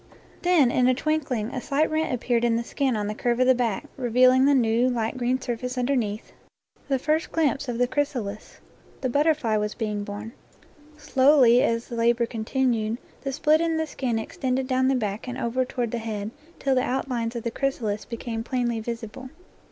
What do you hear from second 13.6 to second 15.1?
in the skin extended down the